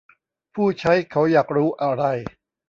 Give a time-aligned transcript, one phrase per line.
[0.55, 2.03] ผู้ใช้เขาอยากรู้อะไร